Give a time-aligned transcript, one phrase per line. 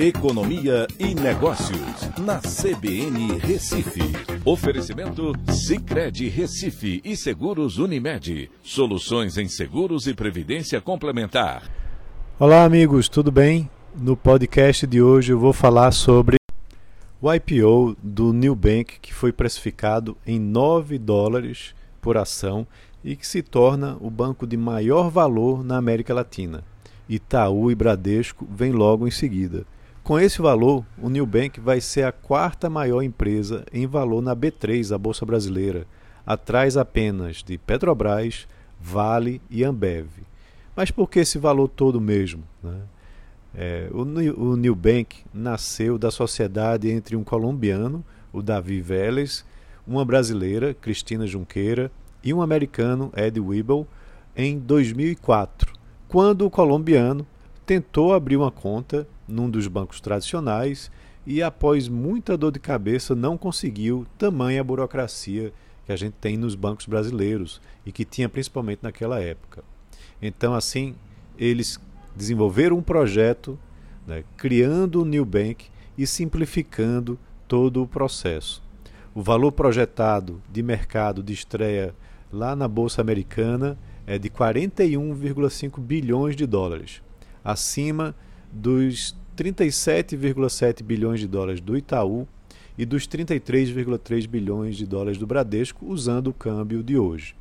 [0.00, 4.00] Economia e Negócios, na CBN Recife.
[4.44, 8.48] Oferecimento Cicred Recife e Seguros Unimed.
[8.62, 11.68] Soluções em seguros e previdência complementar.
[12.38, 13.68] Olá, amigos, tudo bem?
[13.92, 16.36] No podcast de hoje eu vou falar sobre
[17.20, 22.64] o IPO do New Bank, que foi precificado em 9 dólares por ação
[23.02, 26.62] e que se torna o banco de maior valor na América Latina.
[27.08, 29.66] Itaú e Bradesco vêm logo em seguida.
[30.08, 34.94] Com esse valor, o Bank vai ser a quarta maior empresa em valor na B3,
[34.94, 35.86] a Bolsa Brasileira,
[36.24, 38.48] atrás apenas de Petrobras,
[38.80, 40.08] Vale e Ambev.
[40.74, 42.42] Mas por que esse valor todo mesmo?
[42.62, 42.80] Né?
[43.54, 48.02] É, o, o Bank nasceu da sociedade entre um colombiano,
[48.32, 49.44] o Davi Vélez,
[49.86, 51.92] uma brasileira, Cristina Junqueira,
[52.24, 53.86] e um americano, Ed Weibel,
[54.34, 55.70] em 2004,
[56.08, 57.26] quando o colombiano
[57.68, 60.90] tentou abrir uma conta num dos bancos tradicionais
[61.26, 65.52] e, após muita dor de cabeça, não conseguiu tamanha burocracia
[65.84, 69.62] que a gente tem nos bancos brasileiros e que tinha principalmente naquela época.
[70.22, 70.94] Então, assim,
[71.38, 71.78] eles
[72.16, 73.58] desenvolveram um projeto
[74.06, 75.66] né, criando o New Bank
[75.98, 78.62] e simplificando todo o processo.
[79.14, 81.94] O valor projetado de mercado de estreia
[82.32, 87.06] lá na Bolsa Americana é de 41,5 bilhões de dólares
[87.44, 88.14] acima
[88.52, 92.26] dos 37,7 bilhões de dólares do Itaú
[92.76, 97.34] e dos 33,3 bilhões de dólares do Bradesco, usando o câmbio de hoje.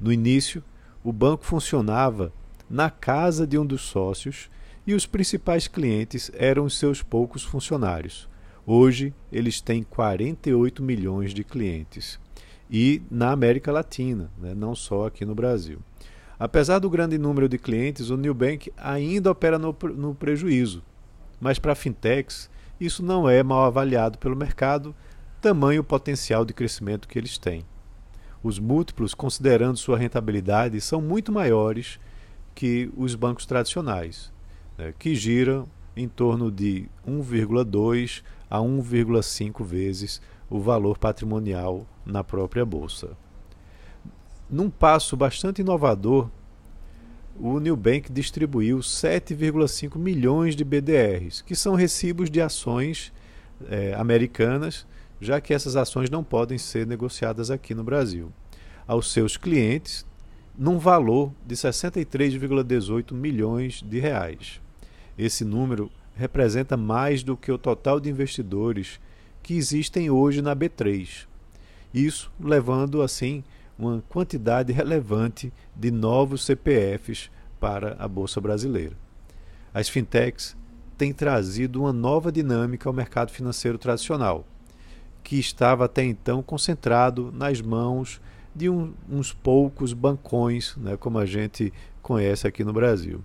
[0.00, 0.62] No início,
[1.02, 2.32] o banco funcionava
[2.68, 4.50] na casa de um dos sócios
[4.86, 8.28] e os principais clientes eram os seus poucos funcionários.
[8.66, 12.18] Hoje, eles têm 48 milhões de clientes.
[12.70, 14.54] E na América Latina, né?
[14.54, 15.78] não só aqui no Brasil.
[16.44, 20.82] Apesar do grande número de clientes, o Nubank ainda opera no, no prejuízo.
[21.40, 24.94] Mas para fintechs, isso não é mal avaliado pelo mercado,
[25.40, 27.64] tamanho o potencial de crescimento que eles têm.
[28.42, 31.98] Os múltiplos, considerando sua rentabilidade, são muito maiores
[32.54, 34.30] que os bancos tradicionais,
[34.76, 35.66] né, que giram
[35.96, 40.20] em torno de 1,2 a 1,5 vezes
[40.50, 43.16] o valor patrimonial na própria bolsa.
[44.50, 46.30] Num passo bastante inovador,
[47.38, 53.12] o Nubank distribuiu 7,5 milhões de BDRs, que são recibos de ações
[53.68, 54.86] é, americanas,
[55.20, 58.32] já que essas ações não podem ser negociadas aqui no Brasil,
[58.86, 60.06] aos seus clientes,
[60.56, 64.60] num valor de 63,18 milhões de reais.
[65.18, 69.00] Esse número representa mais do que o total de investidores
[69.42, 71.26] que existem hoje na B3.
[71.92, 73.42] Isso levando assim
[73.78, 78.96] uma quantidade relevante de novos CPFs para a Bolsa Brasileira.
[79.72, 80.56] As fintechs
[80.96, 84.46] têm trazido uma nova dinâmica ao mercado financeiro tradicional,
[85.22, 88.20] que estava até então concentrado nas mãos
[88.54, 93.24] de um, uns poucos bancões, né, como a gente conhece aqui no Brasil.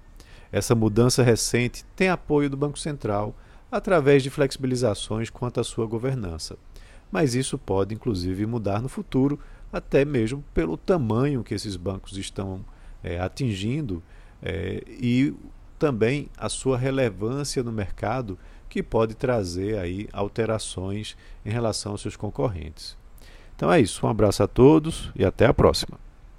[0.52, 3.36] Essa mudança recente tem apoio do Banco Central
[3.72, 6.58] através de flexibilizações quanto à sua governança.
[7.12, 9.40] Mas isso pode, inclusive, mudar no futuro
[9.72, 12.66] até mesmo pelo tamanho que esses bancos estão
[13.04, 14.04] é, atingindo
[14.42, 15.34] é, e
[15.78, 18.38] também a sua relevância no mercado,
[18.68, 22.98] que pode trazer aí alterações em relação aos seus concorrentes.
[23.56, 25.98] Então é isso, um abraço a todos e até a próxima.